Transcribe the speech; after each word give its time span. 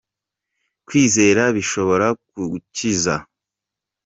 Kwizera 0.87 1.43
bishobora 1.55 2.07
kugukiza. 2.29 3.15